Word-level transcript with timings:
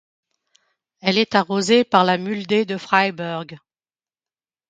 Elle 1.01 1.19
est 1.19 1.35
arrosée 1.35 1.83
par 1.83 2.03
la 2.05 2.17
Mulde 2.17 2.65
de 2.65 2.75
Freiberg. 2.75 3.59